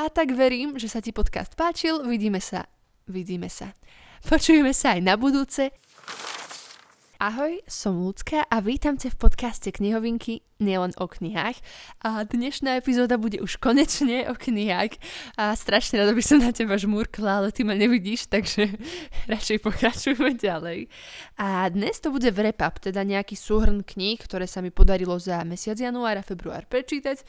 A 0.00 0.08
tak 0.08 0.32
verím, 0.32 0.80
že 0.80 0.88
sa 0.88 1.04
ti 1.04 1.12
podcast 1.12 1.52
páčil, 1.60 2.00
vidíme 2.08 2.40
sa, 2.40 2.64
vidíme 3.04 3.52
sa. 3.52 3.76
Počujeme 4.24 4.72
sa 4.72 4.96
aj 4.96 5.04
na 5.04 5.12
budúce. 5.20 5.76
Ahoj, 7.20 7.60
som 7.68 8.00
Lucka 8.00 8.48
a 8.48 8.64
vítam 8.64 8.96
ťa 8.96 9.12
v 9.12 9.20
podcaste 9.20 9.68
Knihovinky 9.68 10.40
nielen 10.56 10.96
o 10.96 11.04
knihách. 11.04 11.60
A 12.00 12.24
dnešná 12.24 12.80
epizóda 12.80 13.20
bude 13.20 13.44
už 13.44 13.60
konečne 13.60 14.24
o 14.24 14.40
knihách 14.40 14.96
a 15.36 15.52
strašne 15.52 16.00
rada 16.00 16.16
by 16.16 16.24
som 16.24 16.40
na 16.40 16.48
teba 16.56 16.80
žmúrkla, 16.80 17.44
ale 17.44 17.48
ty 17.52 17.68
ma 17.68 17.76
nevidíš, 17.76 18.32
takže 18.32 18.72
radšej 19.36 19.60
pokračujeme 19.60 20.32
ďalej. 20.32 20.88
A 21.36 21.68
dnes 21.68 22.00
to 22.00 22.08
bude 22.08 22.32
wrap 22.32 22.64
up, 22.64 22.80
teda 22.80 23.04
nejaký 23.04 23.36
súhrn 23.36 23.84
kníh, 23.84 24.16
ktoré 24.16 24.48
sa 24.48 24.64
mi 24.64 24.72
podarilo 24.72 25.20
za 25.20 25.44
mesiac 25.44 25.76
január 25.76 26.16
a 26.16 26.24
február 26.24 26.64
prečítať, 26.72 27.20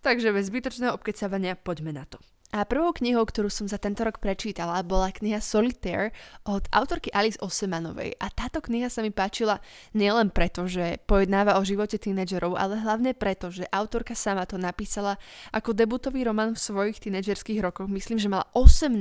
takže 0.00 0.32
bez 0.32 0.48
zbytočného 0.48 0.92
obkecavania 0.96 1.56
poďme 1.56 1.92
na 1.96 2.04
to. 2.08 2.18
A 2.50 2.66
prvou 2.66 2.90
knihou, 2.90 3.22
ktorú 3.22 3.46
som 3.46 3.70
za 3.70 3.78
tento 3.78 4.02
rok 4.02 4.18
prečítala, 4.18 4.82
bola 4.82 5.14
kniha 5.14 5.38
Solitaire 5.38 6.10
od 6.42 6.66
autorky 6.74 7.06
Alice 7.14 7.38
Osemanovej. 7.38 8.18
A 8.18 8.26
táto 8.26 8.58
kniha 8.58 8.90
sa 8.90 9.06
mi 9.06 9.14
páčila 9.14 9.62
nielen 9.94 10.34
preto, 10.34 10.66
že 10.66 10.98
pojednáva 11.06 11.62
o 11.62 11.62
živote 11.62 11.94
tínedžerov, 12.02 12.58
ale 12.58 12.82
hlavne 12.82 13.14
preto, 13.14 13.54
že 13.54 13.70
autorka 13.70 14.18
sama 14.18 14.50
to 14.50 14.58
napísala 14.58 15.14
ako 15.54 15.78
debutový 15.78 16.26
román 16.26 16.58
v 16.58 16.64
svojich 16.66 16.98
tínedžerských 16.98 17.62
rokoch. 17.62 17.86
Myslím, 17.86 18.18
že 18.18 18.26
mala 18.26 18.50
18 18.58 18.98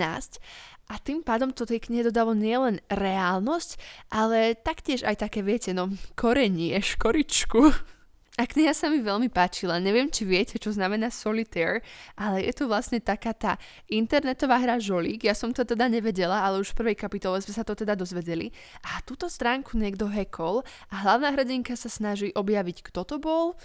a 0.93 1.01
tým 1.01 1.25
pádom 1.25 1.49
to 1.49 1.65
tej 1.65 1.81
knihe 1.81 2.05
dodalo 2.05 2.37
nielen 2.37 2.85
reálnosť, 2.93 3.81
ale 4.13 4.61
taktiež 4.61 5.01
aj 5.01 5.25
také, 5.25 5.41
viete, 5.41 5.73
no, 5.73 5.89
korenie, 6.13 6.77
škoričku 6.77 7.97
a 8.39 8.47
kniha 8.47 8.71
sa 8.71 8.87
mi 8.87 9.03
veľmi 9.03 9.27
páčila. 9.27 9.83
Neviem, 9.83 10.07
či 10.07 10.23
viete, 10.23 10.55
čo 10.55 10.71
znamená 10.71 11.11
solitaire, 11.11 11.83
ale 12.15 12.47
je 12.47 12.55
to 12.55 12.71
vlastne 12.71 13.03
taká 13.03 13.35
tá 13.35 13.59
internetová 13.91 14.63
hra 14.63 14.79
žolík. 14.79 15.27
Ja 15.27 15.35
som 15.35 15.51
to 15.51 15.67
teda 15.67 15.91
nevedela, 15.91 16.39
ale 16.39 16.63
už 16.63 16.71
v 16.71 16.79
prvej 16.79 16.97
kapitole 17.03 17.43
sme 17.43 17.51
sa 17.51 17.67
to 17.67 17.75
teda 17.75 17.99
dozvedeli. 17.99 18.55
A 18.87 19.03
túto 19.03 19.27
stránku 19.27 19.75
niekto 19.75 20.07
hackol 20.07 20.63
a 20.87 21.03
hlavná 21.03 21.35
hrdinka 21.35 21.75
sa 21.75 21.91
snaží 21.91 22.31
objaviť, 22.31 22.79
kto 22.87 23.03
to 23.03 23.19
bol, 23.19 23.59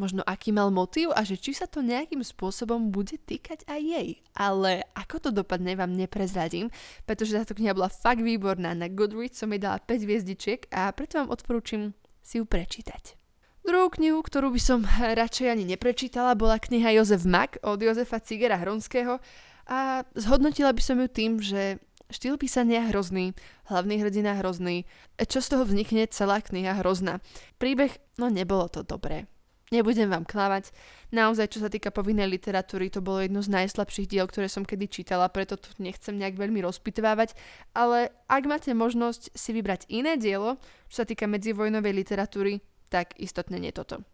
možno 0.00 0.24
aký 0.24 0.56
mal 0.56 0.72
motív 0.72 1.12
a 1.12 1.20
že 1.20 1.36
či 1.36 1.52
sa 1.52 1.68
to 1.68 1.84
nejakým 1.84 2.24
spôsobom 2.24 2.88
bude 2.88 3.20
týkať 3.20 3.68
aj 3.68 3.80
jej. 3.84 4.08
Ale 4.32 4.88
ako 4.96 5.28
to 5.28 5.30
dopadne, 5.36 5.76
vám 5.76 5.92
neprezradím, 5.92 6.72
pretože 7.04 7.36
táto 7.36 7.52
kniha 7.52 7.76
bola 7.76 7.92
fakt 7.92 8.24
výborná. 8.24 8.72
Na 8.72 8.88
Goodreads 8.88 9.36
som 9.36 9.52
jej 9.52 9.60
dala 9.60 9.76
5 9.84 10.00
hviezdičiek 10.00 10.64
a 10.72 10.88
preto 10.96 11.20
vám 11.20 11.28
odporúčam 11.28 11.92
si 12.24 12.40
ju 12.40 12.48
prečítať. 12.48 13.20
Druhú 13.64 13.88
knihu, 13.96 14.20
ktorú 14.20 14.52
by 14.52 14.60
som 14.60 14.84
radšej 14.92 15.48
ani 15.48 15.64
neprečítala, 15.64 16.36
bola 16.36 16.60
kniha 16.60 17.00
Jozef 17.00 17.24
Mak 17.24 17.64
od 17.64 17.80
Jozefa 17.80 18.20
Cigera 18.20 18.60
Hronského 18.60 19.24
a 19.64 20.04
zhodnotila 20.12 20.68
by 20.76 20.82
som 20.84 21.00
ju 21.00 21.08
tým, 21.08 21.40
že 21.40 21.80
štýl 22.12 22.36
písania 22.36 22.84
hrozný, 22.92 23.32
hlavný 23.72 24.04
hrdina 24.04 24.36
hrozný, 24.36 24.84
čo 25.16 25.40
z 25.40 25.56
toho 25.56 25.64
vznikne 25.64 26.04
celá 26.12 26.44
kniha 26.44 26.84
hrozná. 26.84 27.24
Príbeh, 27.56 27.96
no 28.20 28.28
nebolo 28.28 28.68
to 28.68 28.84
dobré. 28.84 29.24
Nebudem 29.72 30.12
vám 30.12 30.28
klávať. 30.28 30.68
Naozaj, 31.08 31.56
čo 31.56 31.64
sa 31.64 31.72
týka 31.72 31.88
povinnej 31.88 32.28
literatúry, 32.28 32.92
to 32.92 33.00
bolo 33.00 33.24
jedno 33.24 33.40
z 33.40 33.48
najslabších 33.48 34.12
diel, 34.12 34.28
ktoré 34.28 34.52
som 34.52 34.68
kedy 34.68 34.92
čítala, 34.92 35.32
preto 35.32 35.56
tu 35.56 35.72
nechcem 35.80 36.12
nejak 36.20 36.36
veľmi 36.36 36.60
rozpitvávať, 36.60 37.32
ale 37.72 38.12
ak 38.28 38.44
máte 38.44 38.76
možnosť 38.76 39.32
si 39.32 39.56
vybrať 39.56 39.88
iné 39.88 40.20
dielo, 40.20 40.60
čo 40.92 41.00
sa 41.00 41.08
týka 41.08 41.24
medzivojnovej 41.24 41.96
literatúry, 41.96 42.60
tak 42.94 43.18
istotne 43.18 43.58
nie 43.58 43.74
toto. 43.74 44.06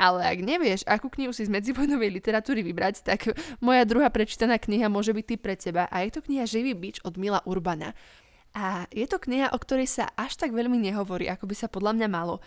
Ale 0.00 0.24
ak 0.24 0.40
nevieš, 0.40 0.88
akú 0.88 1.12
knihu 1.12 1.36
si 1.36 1.44
z 1.44 1.52
medzivojnovej 1.52 2.08
literatúry 2.08 2.64
vybrať, 2.64 3.04
tak 3.04 3.36
moja 3.60 3.84
druhá 3.84 4.08
prečítaná 4.08 4.56
kniha 4.56 4.88
môže 4.88 5.12
byť 5.12 5.24
ty 5.28 5.36
pre 5.36 5.52
teba 5.60 5.84
a 5.92 6.00
je 6.00 6.16
to 6.16 6.24
kniha 6.24 6.48
Živý 6.48 6.72
bič 6.72 7.04
od 7.04 7.20
Mila 7.20 7.44
Urbana. 7.44 7.92
A 8.56 8.88
je 8.88 9.04
to 9.04 9.20
kniha, 9.20 9.52
o 9.52 9.60
ktorej 9.60 9.92
sa 9.92 10.08
až 10.16 10.40
tak 10.40 10.56
veľmi 10.56 10.80
nehovorí, 10.80 11.28
ako 11.28 11.44
by 11.44 11.54
sa 11.54 11.68
podľa 11.68 12.00
mňa 12.00 12.08
malo, 12.08 12.40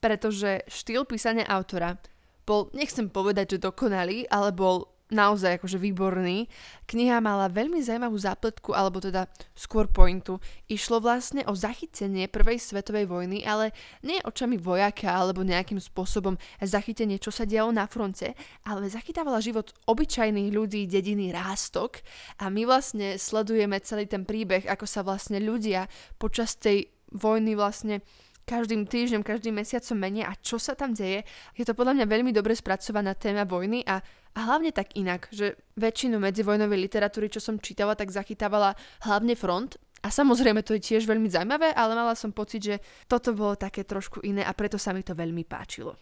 pretože 0.00 0.64
štýl 0.64 1.04
písania 1.04 1.44
autora 1.44 2.00
bol, 2.48 2.72
nechcem 2.72 3.12
povedať, 3.12 3.56
že 3.56 3.68
dokonalý, 3.68 4.24
ale 4.32 4.56
bol 4.56 4.93
naozaj 5.14 5.62
akože 5.62 5.78
výborný. 5.78 6.50
Kniha 6.90 7.22
mala 7.22 7.46
veľmi 7.46 7.78
zaujímavú 7.78 8.18
zápletku, 8.18 8.74
alebo 8.74 8.98
teda 8.98 9.30
skôr 9.54 9.86
pointu. 9.86 10.42
Išlo 10.66 10.98
vlastne 10.98 11.46
o 11.46 11.54
zachytenie 11.54 12.26
prvej 12.26 12.58
svetovej 12.58 13.06
vojny, 13.06 13.46
ale 13.46 13.70
nie 14.02 14.18
očami 14.26 14.58
vojaka 14.58 15.14
alebo 15.14 15.46
nejakým 15.46 15.78
spôsobom 15.78 16.34
zachytenie, 16.58 17.22
čo 17.22 17.30
sa 17.30 17.46
dialo 17.46 17.70
na 17.70 17.86
fronte, 17.86 18.34
ale 18.66 18.90
zachytávala 18.90 19.38
život 19.38 19.70
obyčajných 19.86 20.50
ľudí 20.50 20.90
dediny 20.90 21.30
Rástok 21.30 22.02
a 22.42 22.50
my 22.50 22.66
vlastne 22.66 23.14
sledujeme 23.14 23.78
celý 23.80 24.10
ten 24.10 24.26
príbeh, 24.26 24.66
ako 24.66 24.84
sa 24.84 25.06
vlastne 25.06 25.38
ľudia 25.38 25.86
počas 26.18 26.58
tej 26.58 26.90
vojny 27.14 27.54
vlastne 27.54 28.02
každým 28.44 28.84
týždňom, 28.84 29.24
každým 29.24 29.56
mesiacom 29.56 29.96
menia 29.96 30.28
a 30.28 30.38
čo 30.38 30.60
sa 30.60 30.76
tam 30.76 30.92
deje. 30.92 31.24
Je 31.56 31.64
to 31.64 31.72
podľa 31.72 32.00
mňa 32.00 32.06
veľmi 32.06 32.30
dobre 32.30 32.52
spracovaná 32.52 33.16
téma 33.16 33.48
vojny 33.48 33.82
a, 33.88 34.00
a 34.36 34.38
hlavne 34.44 34.70
tak 34.70 34.92
inak, 34.94 35.32
že 35.32 35.56
väčšinu 35.80 36.20
medzivojnovej 36.20 36.78
literatúry, 36.88 37.32
čo 37.32 37.40
som 37.40 37.58
čítala, 37.58 37.96
tak 37.96 38.12
zachytávala 38.12 38.76
hlavne 39.08 39.32
front 39.34 39.80
a 40.04 40.12
samozrejme 40.12 40.60
to 40.60 40.76
je 40.76 40.92
tiež 40.92 41.08
veľmi 41.08 41.32
zaujímavé, 41.32 41.72
ale 41.72 41.96
mala 41.96 42.12
som 42.12 42.28
pocit, 42.28 42.60
že 42.60 42.76
toto 43.08 43.32
bolo 43.32 43.56
také 43.56 43.88
trošku 43.88 44.20
iné 44.20 44.44
a 44.44 44.52
preto 44.52 44.76
sa 44.76 44.92
mi 44.92 45.00
to 45.00 45.16
veľmi 45.16 45.48
páčilo. 45.48 45.96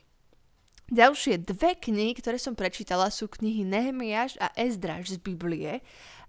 Ďalšie 0.93 1.47
dve 1.47 1.79
knihy, 1.79 2.13
ktoré 2.19 2.37
som 2.37 2.59
prečítala, 2.59 3.09
sú 3.15 3.31
knihy 3.31 3.63
Nehemiáš 3.63 4.37
a 4.43 4.51
Ezdráž 4.59 5.15
z 5.15 5.19
Biblie. 5.23 5.81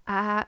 A 0.06 0.46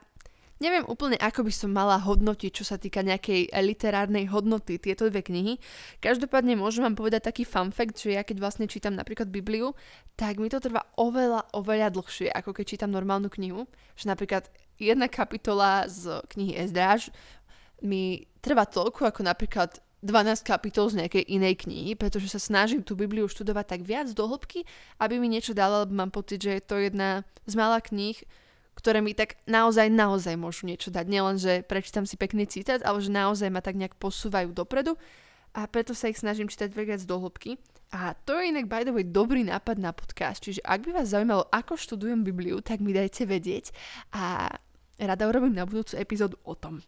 Neviem 0.55 0.87
úplne, 0.87 1.19
ako 1.19 1.43
by 1.43 1.51
som 1.51 1.75
mala 1.75 1.99
hodnotiť, 1.99 2.51
čo 2.55 2.63
sa 2.63 2.79
týka 2.79 3.03
nejakej 3.03 3.51
literárnej 3.59 4.31
hodnoty 4.31 4.79
tieto 4.79 5.11
dve 5.11 5.19
knihy. 5.19 5.59
Každopádne 5.99 6.55
môžem 6.55 6.87
vám 6.87 6.95
povedať 6.95 7.27
taký 7.27 7.43
fun 7.43 7.75
fact, 7.75 7.99
že 7.99 8.15
ja 8.15 8.23
keď 8.23 8.39
vlastne 8.39 8.63
čítam 8.71 8.95
napríklad 8.95 9.27
Bibliu, 9.27 9.75
tak 10.15 10.39
mi 10.39 10.47
to 10.47 10.63
trvá 10.63 10.87
oveľa, 10.95 11.51
oveľa 11.51 11.91
dlhšie, 11.91 12.31
ako 12.31 12.55
keď 12.55 12.65
čítam 12.71 12.95
normálnu 12.95 13.27
knihu. 13.35 13.67
Že 13.99 14.15
napríklad 14.15 14.47
jedna 14.79 15.11
kapitola 15.11 15.91
z 15.91 16.23
knihy 16.31 16.55
Ezdráž 16.55 17.11
mi 17.83 18.23
trvá 18.39 18.63
toľko, 18.63 19.11
ako 19.11 19.27
napríklad 19.27 19.83
12 20.07 20.39
kapitol 20.47 20.87
z 20.87 21.03
nejakej 21.03 21.35
inej 21.35 21.67
knihy, 21.67 21.99
pretože 21.99 22.31
sa 22.31 22.39
snažím 22.39 22.79
tú 22.79 22.95
Bibliu 22.95 23.27
študovať 23.27 23.65
tak 23.75 23.81
viac 23.83 24.07
do 24.15 24.23
hĺbky, 24.23 24.63
aby 25.03 25.19
mi 25.19 25.27
niečo 25.27 25.51
dala, 25.51 25.83
lebo 25.83 25.99
mám 25.99 26.15
pocit, 26.15 26.39
že 26.39 26.61
je 26.61 26.63
to 26.63 26.79
jedna 26.79 27.27
z 27.43 27.53
mála 27.59 27.83
kníh, 27.83 28.15
ktoré 28.75 28.99
mi 28.99 29.15
tak 29.15 29.39
naozaj, 29.47 29.87
naozaj 29.87 30.35
môžu 30.35 30.67
niečo 30.67 30.91
dať. 30.91 31.05
Nielen, 31.07 31.39
že 31.39 31.63
prečítam 31.63 32.03
si 32.03 32.19
pekný 32.19 32.45
citát, 32.45 32.83
ale 32.83 32.99
že 32.99 33.09
naozaj 33.09 33.49
ma 33.49 33.63
tak 33.63 33.79
nejak 33.79 33.95
posúvajú 33.95 34.51
dopredu 34.51 34.99
a 35.55 35.63
preto 35.71 35.95
sa 35.95 36.11
ich 36.11 36.19
snažím 36.19 36.51
čítať 36.51 36.69
viac 36.75 37.01
do 37.07 37.15
hĺbky. 37.15 37.55
A 37.95 38.11
to 38.27 38.35
je 38.35 38.51
inak, 38.51 38.67
by 38.67 38.83
the 38.83 38.91
way, 38.91 39.07
dobrý 39.07 39.47
nápad 39.47 39.79
na 39.79 39.95
podcast, 39.95 40.43
čiže 40.43 40.59
ak 40.67 40.83
by 40.83 40.91
vás 40.99 41.15
zaujímalo, 41.15 41.47
ako 41.47 41.79
študujem 41.79 42.27
Bibliu, 42.27 42.59
tak 42.59 42.83
mi 42.83 42.91
dajte 42.91 43.23
vedieť 43.23 43.71
a 44.11 44.51
rada 44.99 45.23
urobím 45.31 45.55
na 45.55 45.63
budúcu 45.63 45.95
epizódu 45.95 46.35
o 46.43 46.59
tom. 46.59 46.83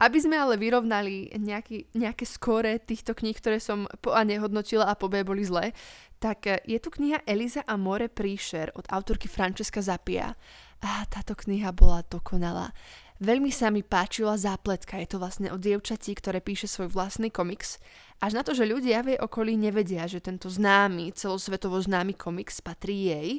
Aby 0.00 0.16
sme 0.20 0.36
ale 0.36 0.56
vyrovnali 0.56 1.32
nejaký, 1.36 1.92
nejaké 1.92 2.24
skóre 2.24 2.80
týchto 2.80 3.12
kníh, 3.12 3.36
ktoré 3.36 3.60
som 3.60 3.84
po 4.00 4.16
A 4.16 4.24
nehodnotila 4.24 4.88
a 4.88 4.96
po 4.96 5.12
B 5.12 5.20
boli 5.24 5.44
zlé, 5.44 5.76
tak 6.20 6.44
je 6.48 6.78
tu 6.80 6.88
kniha 6.88 7.24
Eliza 7.28 7.64
a 7.64 7.76
more 7.76 8.08
príšer 8.08 8.72
od 8.76 8.88
autorky 8.88 9.28
Francesca 9.28 9.80
Zapia 9.84 10.36
a 10.80 11.04
táto 11.08 11.36
kniha 11.36 11.72
bola 11.76 12.00
dokonalá. 12.08 12.72
Veľmi 13.20 13.52
sa 13.52 13.68
mi 13.68 13.84
páčila 13.84 14.40
zápletka, 14.40 14.96
je 14.96 15.12
to 15.12 15.20
vlastne 15.20 15.52
o 15.52 15.60
dievčati, 15.60 16.16
ktoré 16.16 16.40
píše 16.40 16.64
svoj 16.64 16.88
vlastný 16.88 17.28
komiks. 17.28 17.76
Až 18.16 18.32
na 18.32 18.40
to, 18.40 18.56
že 18.56 18.64
ľudia 18.64 19.04
v 19.04 19.12
jej 19.16 19.20
okolí 19.20 19.60
nevedia, 19.60 20.08
že 20.08 20.24
tento 20.24 20.48
známy, 20.48 21.12
celosvetovo 21.12 21.76
známy 21.76 22.16
komiks 22.16 22.64
patrí 22.64 23.12
jej. 23.12 23.30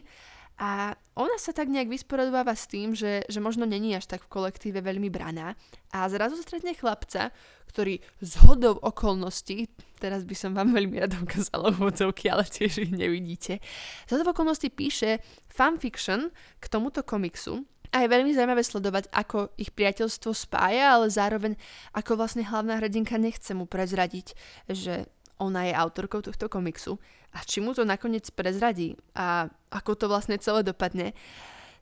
A 0.62 0.94
ona 1.18 1.34
sa 1.42 1.50
tak 1.50 1.74
nejak 1.74 1.90
vysporadováva 1.90 2.54
s 2.54 2.70
tým, 2.70 2.94
že, 2.94 3.26
že 3.26 3.42
možno 3.42 3.66
není 3.66 3.98
až 3.98 4.06
tak 4.06 4.22
v 4.22 4.30
kolektíve 4.30 4.86
veľmi 4.86 5.10
braná. 5.10 5.58
A 5.90 6.06
zrazu 6.14 6.38
stretne 6.38 6.78
chlapca, 6.78 7.34
ktorý 7.66 8.06
z 8.22 8.32
hodov 8.46 8.78
okolností, 8.86 9.66
teraz 10.02 10.26
by 10.26 10.34
som 10.34 10.58
vám 10.58 10.74
veľmi 10.78 10.98
rada 10.98 11.22
ukázala 11.22 11.70
úvodzovky, 11.78 12.34
ale 12.34 12.50
tiež 12.50 12.90
ich 12.90 12.92
nevidíte, 12.92 13.62
z 14.06 14.10
hodov 14.10 14.34
okolností 14.34 14.74
píše 14.74 15.22
fanfiction 15.46 16.34
k 16.58 16.66
tomuto 16.66 17.06
komiksu, 17.06 17.62
a 17.92 18.08
je 18.08 18.08
veľmi 18.08 18.32
zaujímavé 18.32 18.64
sledovať, 18.64 19.12
ako 19.12 19.52
ich 19.60 19.76
priateľstvo 19.76 20.32
spája, 20.32 20.96
ale 20.96 21.12
zároveň 21.12 21.60
ako 21.92 22.16
vlastne 22.16 22.48
hlavná 22.48 22.80
hrdinka 22.80 23.20
nechce 23.20 23.52
mu 23.52 23.68
prezradiť, 23.68 24.32
že 24.72 25.12
ona 25.44 25.68
je 25.68 25.74
autorkou 25.76 26.24
tohto 26.24 26.48
komiksu 26.48 26.96
a 27.36 27.44
či 27.44 27.60
mu 27.60 27.76
to 27.76 27.84
nakoniec 27.84 28.24
prezradí 28.32 28.96
a 29.12 29.52
ako 29.76 29.92
to 30.00 30.06
vlastne 30.08 30.40
celé 30.40 30.64
dopadne, 30.64 31.12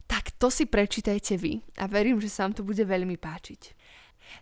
tak 0.10 0.34
to 0.42 0.50
si 0.50 0.66
prečítajte 0.66 1.38
vy 1.38 1.62
a 1.78 1.86
verím, 1.86 2.18
že 2.18 2.34
sa 2.34 2.50
vám 2.50 2.58
to 2.58 2.66
bude 2.66 2.82
veľmi 2.82 3.14
páčiť. 3.22 3.78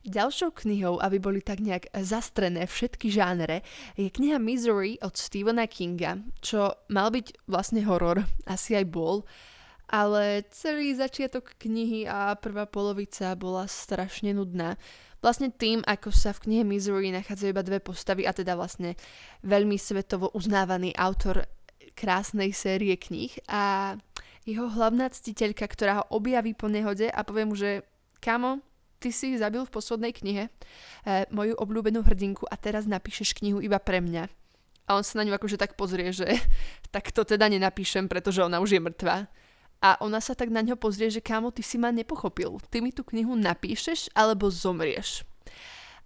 Ďalšou 0.05 0.53
knihou, 0.63 0.99
aby 1.01 1.17
boli 1.19 1.39
tak 1.43 1.59
nejak 1.59 1.91
zastrené 2.03 2.65
všetky 2.65 3.11
žánre, 3.11 3.65
je 3.99 4.07
kniha 4.07 4.39
Misery 4.39 4.97
od 5.01 5.15
Stephena 5.15 5.67
Kinga, 5.67 6.21
čo 6.39 6.73
mal 6.91 7.11
byť 7.11 7.47
vlastne 7.49 7.83
horor, 7.83 8.23
asi 8.47 8.77
aj 8.77 8.85
bol, 8.87 9.23
ale 9.87 10.43
celý 10.51 10.95
začiatok 10.95 11.55
knihy 11.55 12.03
a 12.07 12.35
prvá 12.35 12.67
polovica 12.67 13.31
bola 13.39 13.63
strašne 13.71 14.35
nudná. 14.35 14.75
Vlastne 15.23 15.49
tým, 15.49 15.81
ako 15.87 16.13
sa 16.13 16.35
v 16.35 16.43
knihe 16.45 16.63
Misery 16.67 17.09
nachádzajú 17.15 17.49
iba 17.49 17.63
dve 17.65 17.79
postavy 17.81 18.27
a 18.27 18.35
teda 18.35 18.53
vlastne 18.53 18.93
veľmi 19.41 19.79
svetovo 19.79 20.29
uznávaný 20.35 20.93
autor 20.93 21.47
krásnej 21.97 22.53
série 22.53 22.93
kníh 22.93 23.33
a 23.49 23.95
jeho 24.45 24.69
hlavná 24.69 25.09
ctiteľka, 25.09 25.65
ktorá 25.67 25.93
ho 25.99 26.21
objaví 26.21 26.53
po 26.53 26.69
nehode 26.69 27.09
a 27.09 27.19
povie 27.25 27.43
mu, 27.49 27.55
že 27.57 27.83
kamo, 28.21 28.61
ty 28.97 29.13
si 29.13 29.37
zabil 29.37 29.63
v 29.63 29.73
poslednej 29.73 30.13
knihe 30.13 30.43
e, 30.47 30.51
moju 31.29 31.53
obľúbenú 31.57 32.01
hrdinku 32.03 32.49
a 32.49 32.55
teraz 32.57 32.89
napíšeš 32.89 33.37
knihu 33.37 33.61
iba 33.61 33.77
pre 33.77 34.01
mňa. 34.01 34.29
A 34.87 34.95
on 34.95 35.03
sa 35.03 35.19
na 35.19 35.27
ňu 35.27 35.35
akože 35.35 35.59
tak 35.59 35.75
pozrie, 35.75 36.09
že 36.15 36.25
tak 36.93 37.11
to 37.11 37.27
teda 37.27 37.47
nenapíšem, 37.51 38.07
pretože 38.07 38.41
ona 38.41 38.63
už 38.63 38.77
je 38.77 38.81
mŕtva. 38.81 39.27
A 39.77 39.93
ona 40.01 40.17
sa 40.17 40.33
tak 40.33 40.49
na 40.49 40.65
ňo 40.65 40.73
pozrie, 40.73 41.13
že 41.13 41.21
kámo, 41.21 41.53
ty 41.53 41.61
si 41.61 41.77
ma 41.77 41.93
nepochopil. 41.93 42.57
Ty 42.73 42.81
mi 42.81 42.89
tú 42.89 43.05
knihu 43.05 43.37
napíšeš 43.37 44.09
alebo 44.17 44.49
zomrieš. 44.49 45.21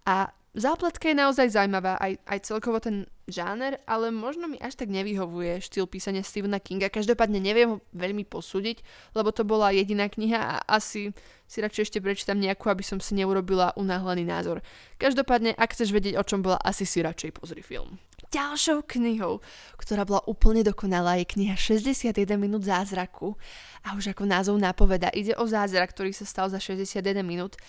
A 0.03 0.35
zápletka 0.53 1.11
je 1.11 1.15
naozaj 1.15 1.55
zaujímavá, 1.55 1.95
aj, 1.99 2.19
aj 2.27 2.39
celkovo 2.43 2.83
ten 2.83 3.07
žáner, 3.31 3.79
ale 3.87 4.11
možno 4.11 4.51
mi 4.51 4.59
až 4.59 4.75
tak 4.75 4.91
nevyhovuje 4.91 5.63
štýl 5.63 5.87
písania 5.87 6.21
Stephena 6.21 6.59
Kinga. 6.59 6.91
Každopádne 6.91 7.39
neviem 7.39 7.67
ho 7.67 7.77
veľmi 7.95 8.27
posúdiť, 8.27 8.83
lebo 9.15 9.31
to 9.31 9.47
bola 9.47 9.71
jediná 9.71 10.11
kniha 10.11 10.37
a 10.37 10.55
asi 10.67 11.15
si 11.47 11.57
radšej 11.63 11.83
ešte 11.87 11.99
prečítam 12.03 12.39
nejakú, 12.39 12.67
aby 12.67 12.83
som 12.83 12.99
si 12.99 13.15
neurobila 13.15 13.71
unáhlený 13.79 14.27
názor. 14.27 14.59
Každopádne, 14.99 15.55
ak 15.55 15.71
chceš 15.75 15.95
vedieť, 15.95 16.19
o 16.19 16.23
čom 16.27 16.43
bola, 16.43 16.59
asi 16.59 16.83
si 16.83 16.99
radšej 16.99 17.31
pozri 17.39 17.63
film. 17.63 17.99
Ďalšou 18.31 18.87
knihou, 18.87 19.43
ktorá 19.75 20.07
bola 20.07 20.23
úplne 20.23 20.63
dokonalá, 20.63 21.19
je 21.19 21.27
kniha 21.35 21.59
61 21.59 22.15
minút 22.39 22.63
zázraku. 22.63 23.35
A 23.83 23.91
už 23.99 24.15
ako 24.15 24.23
názov 24.23 24.55
napoveda, 24.55 25.11
ide 25.11 25.35
o 25.35 25.43
zázrak, 25.43 25.91
ktorý 25.91 26.15
sa 26.15 26.23
stal 26.23 26.47
za 26.47 26.55
61 26.55 27.27
minút. 27.27 27.59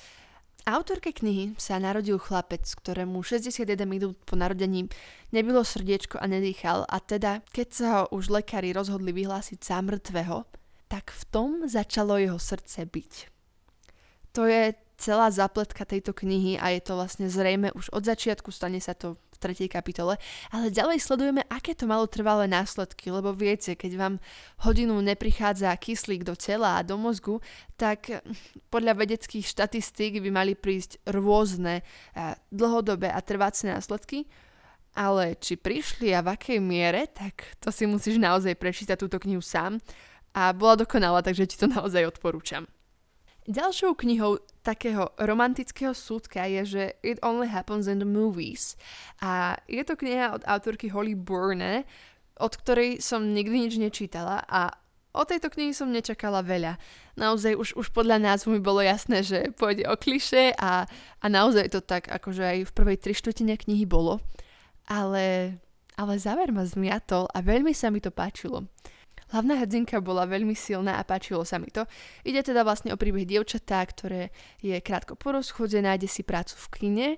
Autorke 0.62 1.11
knihy 1.11 1.59
sa 1.59 1.82
narodil 1.82 2.23
chlapec, 2.23 2.62
ktorému 2.62 3.26
61 3.26 3.82
minút 3.82 4.14
po 4.23 4.38
narodení 4.38 4.87
nebylo 5.35 5.67
srdiečko 5.67 6.23
a 6.23 6.31
nedýchal 6.31 6.87
a 6.87 7.03
teda, 7.03 7.43
keď 7.50 7.69
sa 7.75 7.87
ho 7.91 8.03
už 8.14 8.31
lekári 8.31 8.70
rozhodli 8.70 9.11
vyhlásiť 9.11 9.59
za 9.59 9.82
mŕtvého, 9.82 10.47
tak 10.87 11.11
v 11.11 11.23
tom 11.35 11.50
začalo 11.67 12.14
jeho 12.14 12.38
srdce 12.38 12.87
byť. 12.87 13.12
To 14.38 14.47
je 14.47 14.79
celá 15.03 15.35
zapletka 15.35 15.82
tejto 15.82 16.14
knihy 16.14 16.55
a 16.62 16.70
je 16.70 16.81
to 16.87 16.94
vlastne 16.94 17.26
zrejme 17.26 17.75
už 17.75 17.91
od 17.91 18.06
začiatku, 18.06 18.55
stane 18.55 18.79
sa 18.79 18.94
to 18.94 19.19
tretej 19.42 19.66
kapitole, 19.66 20.14
ale 20.54 20.70
ďalej 20.70 21.02
sledujeme, 21.02 21.42
aké 21.50 21.74
to 21.74 21.90
malo 21.90 22.06
trvalé 22.06 22.46
následky, 22.46 23.10
lebo 23.10 23.34
viete, 23.34 23.74
keď 23.74 23.92
vám 23.98 24.14
hodinu 24.62 24.94
neprichádza 25.02 25.74
kyslík 25.74 26.22
do 26.22 26.38
tela 26.38 26.78
a 26.78 26.86
do 26.86 26.94
mozgu, 26.94 27.42
tak 27.74 28.22
podľa 28.70 29.02
vedeckých 29.02 29.42
štatistík 29.42 30.22
by 30.22 30.30
mali 30.30 30.54
prísť 30.54 31.02
rôzne 31.10 31.82
dlhodobé 32.54 33.10
a 33.10 33.18
trvácne 33.18 33.74
následky, 33.74 34.30
ale 34.92 35.40
či 35.40 35.56
prišli 35.56 36.12
a 36.12 36.20
v 36.20 36.36
akej 36.36 36.58
miere, 36.60 37.08
tak 37.08 37.56
to 37.58 37.72
si 37.72 37.88
musíš 37.88 38.20
naozaj 38.20 38.54
prečítať 38.54 38.96
túto 39.00 39.16
knihu 39.18 39.40
sám. 39.40 39.80
A 40.32 40.52
bola 40.56 40.80
dokonalá, 40.80 41.20
takže 41.20 41.48
ti 41.48 41.56
to 41.60 41.68
naozaj 41.76 42.08
odporúčam. 42.08 42.68
Ďalšou 43.42 43.98
knihou 43.98 44.38
takého 44.62 45.10
romantického 45.18 45.90
súdka 45.98 46.46
je, 46.46 46.62
že 46.62 46.82
It 47.02 47.18
Only 47.26 47.50
Happens 47.50 47.90
in 47.90 47.98
the 47.98 48.06
Movies. 48.06 48.78
A 49.18 49.58
je 49.66 49.82
to 49.82 49.98
kniha 49.98 50.38
od 50.38 50.46
autorky 50.46 50.86
Holly 50.94 51.18
Bourne, 51.18 51.82
od 52.38 52.54
ktorej 52.54 53.02
som 53.02 53.34
nikdy 53.34 53.66
nič 53.66 53.74
nečítala 53.82 54.46
a 54.46 54.70
o 55.10 55.26
tejto 55.26 55.50
knihy 55.50 55.74
som 55.74 55.90
nečakala 55.90 56.46
veľa. 56.46 56.78
Naozaj 57.18 57.58
už, 57.58 57.68
už 57.74 57.90
podľa 57.90 58.22
názvu 58.22 58.56
mi 58.56 58.60
bolo 58.62 58.78
jasné, 58.78 59.26
že 59.26 59.50
pôjde 59.58 59.90
o 59.90 59.98
kliše 59.98 60.54
a, 60.54 60.86
a 61.18 61.26
naozaj 61.26 61.74
to 61.74 61.82
tak 61.82 62.06
akože 62.08 62.46
aj 62.46 62.58
v 62.70 62.74
prvej 62.78 62.96
tri 63.02 63.12
štvrtine 63.12 63.58
knihy 63.58 63.90
bolo. 63.90 64.22
Ale, 64.86 65.58
ale 65.98 66.14
záver 66.14 66.54
ma 66.54 66.62
zmiatol 66.62 67.26
a 67.34 67.42
veľmi 67.42 67.74
sa 67.74 67.90
mi 67.90 67.98
to 67.98 68.14
páčilo. 68.14 68.70
Hlavná 69.32 69.64
hrdinka 69.64 69.96
bola 70.05 70.29
veľmi 70.29 70.52
silná 70.52 71.00
a 71.00 71.08
páčilo 71.08 71.40
sa 71.49 71.56
mi 71.56 71.73
to. 71.73 71.88
Ide 72.20 72.52
teda 72.52 72.61
vlastne 72.61 72.93
o 72.93 73.00
príbeh 73.00 73.25
dievčatá, 73.25 73.81
ktoré 73.81 74.29
je 74.61 74.76
krátko 74.84 75.17
po 75.17 75.32
rozchode, 75.32 75.81
nájde 75.81 76.05
si 76.05 76.20
prácu 76.20 76.52
v 76.52 76.67
kine 76.76 77.08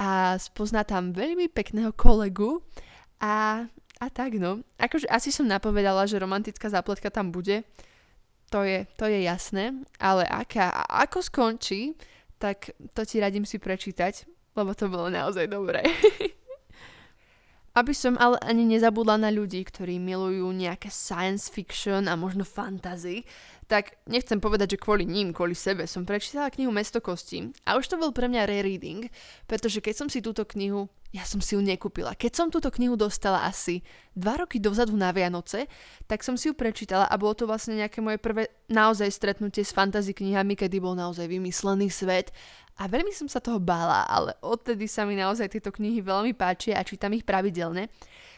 a 0.00 0.40
spozná 0.40 0.88
tam 0.88 1.12
veľmi 1.12 1.52
pekného 1.52 1.92
kolegu 1.92 2.64
a, 3.20 3.68
a 4.00 4.06
tak 4.08 4.40
no. 4.40 4.64
Akože 4.80 5.12
asi 5.12 5.28
som 5.28 5.44
napovedala, 5.44 6.08
že 6.08 6.16
romantická 6.16 6.72
zápletka 6.72 7.12
tam 7.12 7.28
bude, 7.28 7.68
to 8.48 8.64
je, 8.64 8.88
to 8.96 9.04
je 9.04 9.28
jasné, 9.28 9.76
ale 10.00 10.24
aká 10.24 10.72
a 10.72 11.04
ako 11.04 11.20
skončí, 11.20 11.92
tak 12.40 12.72
to 12.96 13.04
ti 13.04 13.20
radím 13.20 13.44
si 13.44 13.60
prečítať, 13.60 14.24
lebo 14.56 14.72
to 14.72 14.88
bolo 14.88 15.12
naozaj 15.12 15.44
dobré. 15.44 15.84
Aby 17.78 17.94
som 17.94 18.18
ale 18.18 18.42
ani 18.42 18.66
nezabudla 18.66 19.22
na 19.22 19.30
ľudí, 19.30 19.62
ktorí 19.62 20.02
milujú 20.02 20.50
nejaké 20.50 20.90
science 20.90 21.46
fiction 21.46 22.10
a 22.10 22.18
možno 22.18 22.42
fantasy, 22.42 23.22
tak 23.70 24.02
nechcem 24.10 24.42
povedať, 24.42 24.74
že 24.74 24.82
kvôli 24.82 25.06
ním, 25.06 25.30
kvôli 25.30 25.54
sebe 25.54 25.86
som 25.86 26.02
prečítala 26.02 26.50
knihu 26.50 26.74
Mesto 26.74 26.98
kostí 26.98 27.54
a 27.62 27.78
už 27.78 27.86
to 27.86 27.94
bol 27.94 28.10
pre 28.10 28.26
mňa 28.26 28.50
rereading, 28.50 29.06
pretože 29.46 29.78
keď 29.78 29.94
som 29.94 30.08
si 30.10 30.18
túto 30.18 30.42
knihu, 30.42 30.90
ja 31.14 31.22
som 31.22 31.38
si 31.38 31.54
ju 31.54 31.62
nekúpila. 31.62 32.18
Keď 32.18 32.32
som 32.34 32.46
túto 32.50 32.66
knihu 32.74 32.98
dostala 32.98 33.46
asi 33.46 33.86
dva 34.18 34.42
roky 34.42 34.58
dozadu 34.58 34.98
na 34.98 35.14
Vianoce, 35.14 35.70
tak 36.10 36.26
som 36.26 36.34
si 36.34 36.50
ju 36.50 36.58
prečítala 36.58 37.06
a 37.06 37.14
bolo 37.14 37.38
to 37.38 37.46
vlastne 37.46 37.78
nejaké 37.78 38.02
moje 38.02 38.18
prvé 38.18 38.50
naozaj 38.66 39.06
stretnutie 39.06 39.62
s 39.62 39.70
fantasy 39.70 40.18
knihami, 40.18 40.58
kedy 40.58 40.82
bol 40.82 40.98
naozaj 40.98 41.30
vymyslený 41.30 41.94
svet 41.94 42.34
a 42.78 42.86
veľmi 42.86 43.10
som 43.10 43.26
sa 43.26 43.42
toho 43.42 43.58
bála, 43.58 44.06
ale 44.06 44.38
odtedy 44.38 44.86
sa 44.86 45.02
mi 45.02 45.18
naozaj 45.18 45.50
tieto 45.50 45.74
knihy 45.74 45.98
veľmi 45.98 46.32
páčia 46.38 46.78
a 46.78 46.86
čítam 46.86 47.10
ich 47.12 47.26
pravidelne. 47.26 47.90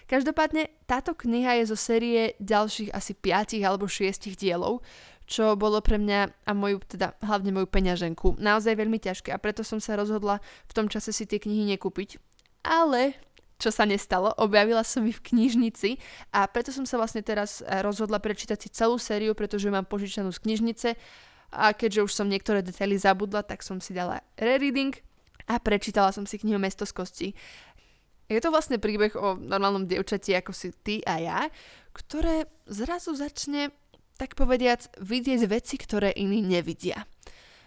Každopádne 0.09 0.73
táto 0.89 1.15
kniha 1.15 1.61
je 1.63 1.71
zo 1.71 1.79
série 1.79 2.35
ďalších 2.43 2.91
asi 2.91 3.13
5 3.15 3.61
alebo 3.63 3.87
6 3.87 4.33
dielov, 4.35 4.83
čo 5.31 5.55
bolo 5.55 5.79
pre 5.79 6.01
mňa 6.01 6.43
a 6.43 6.51
moju, 6.51 6.83
teda 6.83 7.15
hlavne 7.23 7.55
moju 7.55 7.71
peňaženku, 7.71 8.43
naozaj 8.43 8.75
veľmi 8.75 8.99
ťažké 8.99 9.31
a 9.31 9.39
preto 9.39 9.63
som 9.63 9.79
sa 9.79 9.95
rozhodla 9.95 10.43
v 10.67 10.73
tom 10.75 10.91
čase 10.91 11.15
si 11.15 11.29
tie 11.29 11.39
knihy 11.39 11.71
nekúpiť. 11.77 12.19
Ale 12.67 13.15
čo 13.61 13.69
sa 13.69 13.85
nestalo, 13.85 14.33
objavila 14.41 14.81
som 14.83 15.05
ich 15.05 15.21
v 15.21 15.37
knižnici 15.37 16.01
a 16.33 16.49
preto 16.49 16.73
som 16.73 16.89
sa 16.89 16.97
vlastne 16.97 17.21
teraz 17.21 17.61
rozhodla 17.85 18.17
prečítať 18.17 18.57
si 18.57 18.73
celú 18.73 18.97
sériu, 18.97 19.37
pretože 19.37 19.69
mám 19.69 19.85
požičanú 19.85 20.33
z 20.33 20.43
knižnice 20.43 20.89
a 21.51 21.75
keďže 21.75 22.07
už 22.07 22.13
som 22.15 22.31
niektoré 22.31 22.63
detaily 22.63 22.95
zabudla, 22.95 23.43
tak 23.43 23.67
som 23.67 23.83
si 23.83 23.91
dala 23.91 24.23
rereading 24.39 24.95
a 25.51 25.59
prečítala 25.59 26.15
som 26.15 26.23
si 26.25 26.39
knihu 26.39 26.63
Mesto 26.63 26.87
z 26.87 26.95
kosti. 26.95 27.29
Je 28.31 28.39
to 28.39 28.55
vlastne 28.55 28.79
príbeh 28.79 29.19
o 29.19 29.35
normálnom 29.35 29.91
dievčati 29.91 30.31
ako 30.39 30.55
si 30.55 30.71
ty 30.71 31.03
a 31.03 31.19
ja, 31.19 31.39
ktoré 31.91 32.47
zrazu 32.71 33.19
začne, 33.19 33.75
tak 34.15 34.39
povediac, 34.39 34.87
vidieť 35.03 35.51
veci, 35.51 35.75
ktoré 35.75 36.15
iní 36.15 36.39
nevidia. 36.39 37.03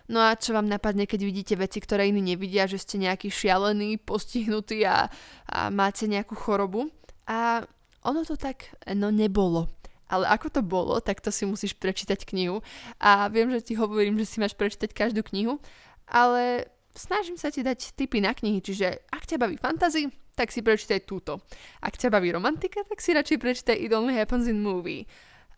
No 0.07 0.23
a 0.23 0.35
čo 0.39 0.55
vám 0.55 0.67
napadne, 0.67 1.03
keď 1.03 1.21
vidíte 1.23 1.55
veci, 1.59 1.83
ktoré 1.83 2.07
iní 2.07 2.23
nevidia, 2.23 2.67
že 2.67 2.79
ste 2.79 2.99
nejaký 2.99 3.27
šialený, 3.27 3.99
postihnutý 4.03 4.87
a, 4.87 5.07
a 5.47 5.67
máte 5.67 6.07
nejakú 6.07 6.35
chorobu? 6.35 6.87
A 7.27 7.63
ono 8.03 8.23
to 8.23 8.35
tak, 8.39 8.71
no 8.95 9.11
nebolo 9.11 9.82
ale 10.13 10.29
ako 10.29 10.47
to 10.53 10.61
bolo, 10.61 11.01
tak 11.01 11.25
to 11.25 11.33
si 11.33 11.49
musíš 11.49 11.73
prečítať 11.73 12.21
knihu. 12.29 12.61
A 13.01 13.25
viem, 13.33 13.49
že 13.49 13.65
ti 13.65 13.73
hovorím, 13.73 14.21
že 14.21 14.29
si 14.29 14.37
máš 14.37 14.53
prečítať 14.53 14.93
každú 14.93 15.25
knihu, 15.25 15.57
ale 16.05 16.69
snažím 16.93 17.41
sa 17.41 17.49
ti 17.49 17.65
dať 17.65 17.97
tipy 17.97 18.21
na 18.21 18.37
knihy, 18.37 18.61
čiže 18.61 19.09
ak 19.09 19.25
ťa 19.25 19.41
baví 19.41 19.57
fantasy, 19.57 20.13
tak 20.37 20.53
si 20.53 20.61
prečítaj 20.61 21.09
túto. 21.09 21.41
Ak 21.81 21.97
ťa 21.97 22.13
baví 22.13 22.29
romantika, 22.29 22.85
tak 22.85 23.01
si 23.01 23.17
radšej 23.17 23.37
prečítaj 23.41 23.77
It 23.77 23.93
Only 23.93 24.13
Happens 24.13 24.45
in 24.45 24.61
Movie. 24.61 25.09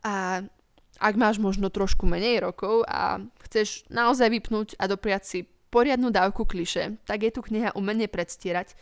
A 0.07 0.43
ak 0.95 1.13
máš 1.19 1.43
možno 1.43 1.67
trošku 1.67 2.07
menej 2.07 2.39
rokov 2.39 2.87
a 2.87 3.19
chceš 3.43 3.83
naozaj 3.91 4.31
vypnúť 4.31 4.79
a 4.79 4.87
dopriať 4.87 5.23
si 5.27 5.39
poriadnu 5.71 6.07
dávku 6.07 6.47
kliše, 6.47 6.95
tak 7.03 7.27
je 7.27 7.35
tu 7.35 7.43
kniha 7.43 7.75
Umenie 7.75 8.07
predstierať, 8.07 8.79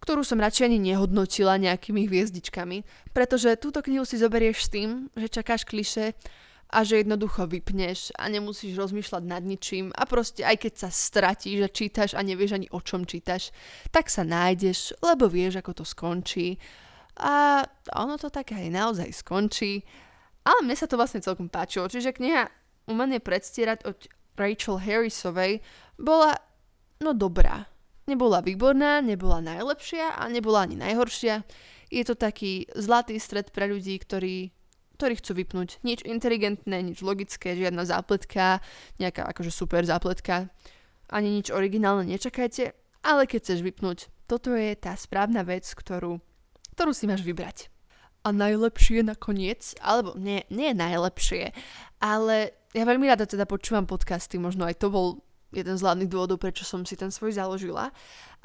ktorú 0.00 0.24
som 0.24 0.40
radšej 0.40 0.66
ani 0.72 0.78
nehodnotila 0.92 1.60
nejakými 1.60 2.08
hviezdičkami, 2.08 2.82
pretože 3.12 3.60
túto 3.60 3.84
knihu 3.84 4.08
si 4.08 4.16
zoberieš 4.16 4.58
s 4.66 4.72
tým, 4.72 4.88
že 5.12 5.28
čakáš 5.28 5.68
kliše 5.68 6.16
a 6.70 6.86
že 6.86 7.02
jednoducho 7.02 7.50
vypneš 7.50 8.14
a 8.14 8.30
nemusíš 8.30 8.78
rozmýšľať 8.78 9.22
nad 9.26 9.42
ničím 9.42 9.90
a 9.90 10.06
proste 10.06 10.46
aj 10.46 10.56
keď 10.62 10.72
sa 10.86 10.90
stratíš 10.90 11.66
a 11.66 11.68
čítaš 11.68 12.10
a 12.14 12.22
nevieš 12.22 12.56
ani 12.56 12.68
o 12.70 12.78
čom 12.78 13.02
čítaš, 13.04 13.50
tak 13.90 14.06
sa 14.06 14.22
nájdeš, 14.22 14.94
lebo 15.02 15.26
vieš, 15.26 15.58
ako 15.58 15.82
to 15.82 15.84
skončí. 15.84 16.56
A 17.20 17.66
ono 17.98 18.16
to 18.16 18.30
tak 18.30 18.54
aj 18.54 18.70
naozaj 18.70 19.10
skončí. 19.12 19.82
Ale 20.40 20.64
mne 20.64 20.72
sa 20.72 20.88
to 20.88 20.96
vlastne 20.96 21.20
celkom 21.20 21.52
páčilo. 21.52 21.90
Čiže 21.90 22.16
kniha 22.16 22.48
Umenie 22.88 23.20
predstierať 23.20 23.84
od 23.84 23.98
Rachel 24.40 24.80
Harrisovej 24.80 25.60
bola 26.00 26.32
no 27.04 27.12
dobrá. 27.12 27.68
Nebola 28.08 28.40
výborná, 28.40 29.04
nebola 29.04 29.44
najlepšia 29.44 30.16
a 30.16 30.28
nebola 30.28 30.64
ani 30.64 30.76
najhoršia. 30.80 31.44
Je 31.90 32.02
to 32.06 32.14
taký 32.14 32.70
zlatý 32.72 33.18
stred 33.18 33.50
pre 33.50 33.68
ľudí, 33.68 33.98
ktorí 33.98 34.54
ktorí 35.00 35.16
chcú 35.16 35.32
vypnúť. 35.32 35.80
Nič 35.80 36.04
inteligentné, 36.04 36.84
nič 36.84 37.00
logické, 37.00 37.56
žiadna 37.56 37.88
zápletka, 37.88 38.60
nejaká 39.00 39.24
akože 39.32 39.48
super 39.48 39.80
zápletka, 39.88 40.52
ani 41.08 41.40
nič 41.40 41.48
originálne 41.48 42.04
nečakajte, 42.04 42.76
ale 43.00 43.24
keď 43.24 43.40
chceš 43.40 43.64
vypnúť, 43.64 44.12
toto 44.28 44.52
je 44.52 44.76
tá 44.76 44.92
správna 45.00 45.40
vec, 45.40 45.64
ktorú, 45.64 46.20
ktorú 46.76 46.92
si 46.92 47.08
máš 47.08 47.24
vybrať. 47.24 47.72
A 48.20 48.36
najlepšie 48.36 49.00
nakoniec, 49.00 49.72
alebo 49.80 50.12
nie, 50.20 50.44
nie 50.52 50.76
najlepšie, 50.76 51.56
ale 52.04 52.52
ja 52.76 52.84
veľmi 52.84 53.08
rada 53.08 53.24
teda 53.24 53.48
počúvam 53.48 53.88
podcasty, 53.88 54.36
možno 54.36 54.68
aj 54.68 54.84
to 54.84 54.92
bol 54.92 55.24
jeden 55.50 55.74
z 55.78 55.82
hlavných 55.82 56.10
dôvodov, 56.10 56.38
prečo 56.38 56.62
som 56.66 56.82
si 56.86 56.94
ten 56.94 57.10
svoj 57.10 57.34
založila. 57.34 57.90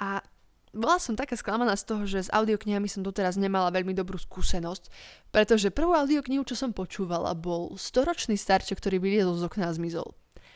A 0.02 0.22
bola 0.76 1.00
som 1.00 1.16
taká 1.16 1.40
sklamaná 1.40 1.72
z 1.80 1.88
toho, 1.88 2.04
že 2.04 2.28
s 2.28 2.34
audioknihami 2.36 2.92
som 2.92 3.00
doteraz 3.00 3.40
nemala 3.40 3.72
veľmi 3.72 3.96
dobrú 3.96 4.20
skúsenosť, 4.20 4.92
pretože 5.32 5.72
prvú 5.72 5.96
audioknihu, 5.96 6.44
čo 6.44 6.60
som 6.60 6.76
počúvala, 6.76 7.32
bol 7.32 7.80
storočný 7.80 8.36
starček, 8.36 8.84
ktorý 8.84 9.00
vyliezol 9.00 9.40
z 9.40 9.48
okna 9.48 9.72
a 9.72 9.76
zmizol. 9.76 10.12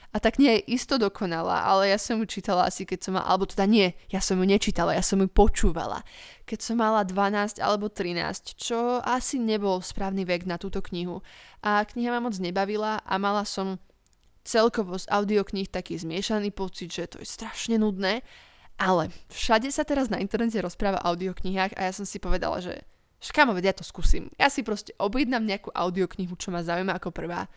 A 0.09 0.17
tak 0.17 0.41
nie 0.41 0.57
je 0.57 0.73
isto 0.73 0.97
dokonalá, 0.97 1.69
ale 1.69 1.93
ja 1.93 2.01
som 2.01 2.17
ju 2.17 2.25
čítala 2.25 2.65
asi 2.65 2.81
keď 2.81 2.99
som 2.99 3.13
mala, 3.13 3.29
alebo 3.29 3.45
teda 3.45 3.69
nie, 3.69 3.93
ja 4.09 4.17
som 4.17 4.41
ju 4.41 4.45
nečítala, 4.49 4.97
ja 4.97 5.05
som 5.05 5.21
ju 5.21 5.29
počúvala. 5.29 6.01
Keď 6.49 6.59
som 6.65 6.81
mala 6.81 7.05
12 7.05 7.61
alebo 7.61 7.93
13, 7.93 8.57
čo 8.57 9.05
asi 9.05 9.37
nebol 9.37 9.85
správny 9.85 10.25
vek 10.25 10.49
na 10.49 10.57
túto 10.57 10.81
knihu. 10.81 11.21
A 11.61 11.85
kniha 11.85 12.09
ma 12.09 12.25
moc 12.25 12.33
nebavila 12.41 13.05
a 13.05 13.13
mala 13.21 13.45
som 13.45 13.77
celkovo 14.49 14.97
z 14.97 15.05
audiokníh 15.13 15.69
taký 15.69 16.01
zmiešaný 16.01 16.49
pocit, 16.49 16.89
že 16.89 17.05
to 17.05 17.21
je 17.21 17.27
strašne 17.29 17.77
nudné 17.77 18.25
ale 18.79 19.11
všade 19.27 19.67
sa 19.75 19.83
teraz 19.83 20.07
na 20.07 20.23
internete 20.23 20.55
rozpráva 20.63 21.03
o 21.03 21.11
audioknihách 21.11 21.75
a 21.75 21.81
ja 21.83 21.91
som 21.91 22.07
si 22.07 22.15
povedala, 22.15 22.63
že 22.63 22.79
škamo, 23.19 23.51
vedia, 23.51 23.75
ja 23.75 23.83
to 23.83 23.83
skúsim. 23.83 24.31
Ja 24.39 24.47
si 24.47 24.63
proste 24.63 24.95
objednám 24.95 25.43
nejakú 25.43 25.75
audioknihu, 25.75 26.39
čo 26.39 26.55
ma 26.55 26.63
zaujíma 26.63 26.95
ako 26.95 27.11
prvá. 27.11 27.51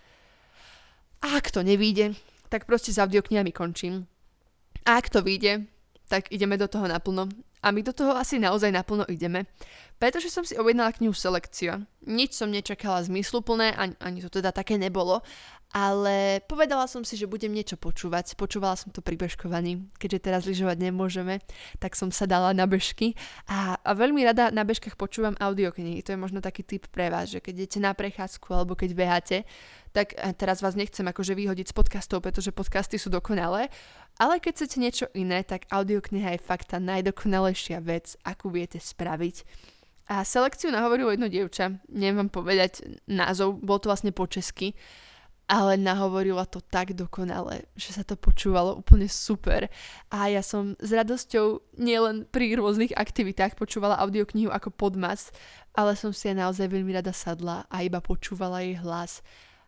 A 1.23 1.27
ak 1.39 1.55
to 1.55 1.63
nevíde, 1.63 2.19
tak 2.51 2.67
proste 2.67 2.91
s 2.91 2.99
audioknihami 2.99 3.55
končím. 3.55 4.11
A 4.83 4.99
ak 4.99 5.15
to 5.15 5.23
vyjde, 5.23 5.71
tak 6.11 6.27
ideme 6.35 6.59
do 6.59 6.67
toho 6.67 6.91
naplno. 6.91 7.31
A 7.63 7.71
my 7.71 7.87
do 7.87 7.95
toho 7.95 8.19
asi 8.19 8.43
naozaj 8.43 8.75
naplno 8.75 9.07
ideme. 9.07 9.47
Pretože 10.03 10.35
som 10.35 10.43
si 10.43 10.59
objednala 10.59 10.91
knihu 10.99 11.15
Selekcia. 11.15 11.87
Nič 12.03 12.35
som 12.35 12.51
nečakala 12.51 13.07
zmysluplné, 13.07 13.79
ani, 13.79 13.95
ani 14.03 14.19
to 14.19 14.27
teda 14.27 14.51
také 14.51 14.75
nebolo. 14.75 15.23
Ale 15.73 16.45
povedala 16.45 16.85
som 16.85 17.01
si, 17.01 17.17
že 17.17 17.25
budem 17.25 17.49
niečo 17.49 17.81
počúvať. 17.81 18.37
Počúvala 18.37 18.77
som 18.77 18.93
to 18.93 19.01
pri 19.01 19.17
bežkovaní. 19.17 19.89
Keďže 19.97 20.21
teraz 20.21 20.45
lyžovať 20.45 20.77
nemôžeme, 20.77 21.41
tak 21.81 21.97
som 21.97 22.13
sa 22.13 22.29
dala 22.29 22.53
na 22.53 22.69
bežky. 22.69 23.17
A, 23.49 23.81
a 23.81 23.91
veľmi 23.97 24.21
rada 24.21 24.53
na 24.53 24.69
bežkách 24.69 25.01
počúvam 25.01 25.33
audioknihy. 25.41 26.05
To 26.05 26.13
je 26.13 26.21
možno 26.21 26.45
taký 26.45 26.61
typ 26.61 26.93
pre 26.93 27.09
vás, 27.09 27.33
že 27.33 27.41
keď 27.41 27.65
idete 27.65 27.79
na 27.81 27.97
prechádzku 27.97 28.53
alebo 28.53 28.77
keď 28.77 28.91
beháte, 28.93 29.39
tak 29.97 30.13
teraz 30.37 30.61
vás 30.61 30.77
nechcem 30.77 31.09
akože 31.09 31.33
vyhodiť 31.33 31.73
z 31.73 31.77
podcastov, 31.77 32.21
pretože 32.21 32.53
podcasty 32.53 33.01
sú 33.01 33.09
dokonalé. 33.09 33.73
Ale 34.21 34.45
keď 34.45 34.53
chcete 34.61 34.77
niečo 34.77 35.07
iné, 35.17 35.41
tak 35.41 35.65
audiokniha 35.73 36.37
je 36.37 36.45
fakt 36.45 36.77
tá 36.77 36.81
najdokonalejšia 36.85 37.81
vec, 37.81 38.21
akú 38.29 38.53
viete 38.53 38.77
spraviť. 38.77 39.49
A 40.13 40.21
selekciu 40.21 40.69
nahovorilo 40.69 41.17
jedno 41.17 41.33
dievča, 41.33 41.81
neviem 41.89 42.29
vám 42.29 42.45
povedať 42.45 42.85
názov, 43.09 43.57
bol 43.65 43.81
to 43.81 43.89
vlastne 43.89 44.13
po 44.13 44.29
česky 44.29 44.77
ale 45.53 45.77
nahovorila 45.77 46.49
to 46.49 46.65
tak 46.65 46.97
dokonale, 46.97 47.69
že 47.77 47.93
sa 47.93 48.01
to 48.01 48.17
počúvalo 48.17 48.81
úplne 48.81 49.05
super. 49.05 49.69
A 50.09 50.33
ja 50.33 50.41
som 50.41 50.73
s 50.81 50.89
radosťou 50.89 51.77
nielen 51.77 52.25
pri 52.25 52.57
rôznych 52.57 52.97
aktivitách 52.97 53.61
počúvala 53.61 54.01
audioknihu 54.01 54.49
ako 54.49 54.73
podmas, 54.73 55.29
ale 55.77 55.93
som 55.93 56.09
si 56.09 56.33
aj 56.33 56.41
naozaj 56.41 56.73
veľmi 56.73 56.97
rada 56.97 57.13
sadla 57.13 57.69
a 57.69 57.85
iba 57.85 58.01
počúvala 58.01 58.65
jej 58.65 58.81
hlas. 58.81 59.21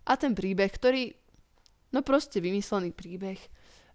A 0.08 0.16
ten 0.16 0.32
príbeh, 0.32 0.72
ktorý, 0.72 1.12
no 1.92 2.00
proste 2.00 2.40
vymyslený 2.40 2.96
príbeh, 2.96 3.36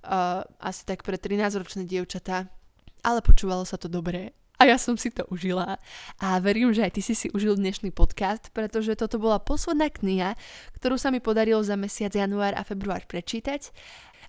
uh, 0.05 0.45
asi 0.61 0.85
tak 0.85 1.01
pre 1.01 1.17
13-ročné 1.17 1.89
dievčatá, 1.89 2.53
ale 3.01 3.25
počúvalo 3.25 3.65
sa 3.65 3.81
to 3.81 3.89
dobre 3.89 4.37
a 4.59 4.67
ja 4.67 4.75
som 4.75 4.99
si 4.99 5.07
to 5.09 5.23
užila. 5.31 5.79
A 6.19 6.37
verím, 6.43 6.75
že 6.75 6.83
aj 6.83 6.99
ty 6.99 7.01
si 7.01 7.15
si 7.15 7.31
užil 7.31 7.55
dnešný 7.55 7.95
podcast, 7.95 8.51
pretože 8.51 8.99
toto 8.99 9.15
bola 9.15 9.39
posledná 9.39 9.87
kniha, 9.87 10.35
ktorú 10.75 10.99
sa 10.99 11.09
mi 11.09 11.23
podarilo 11.23 11.63
za 11.63 11.79
mesiac 11.79 12.11
január 12.11 12.51
a 12.59 12.67
február 12.67 13.07
prečítať. 13.07 13.71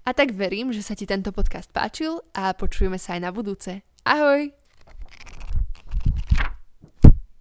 A 0.06 0.14
tak 0.14 0.32
verím, 0.32 0.70
že 0.70 0.86
sa 0.86 0.94
ti 0.94 1.04
tento 1.04 1.34
podcast 1.34 1.68
páčil 1.74 2.22
a 2.32 2.54
počujeme 2.54 2.96
sa 2.96 3.18
aj 3.18 3.20
na 3.26 3.30
budúce. 3.34 3.82
Ahoj! 4.06 4.59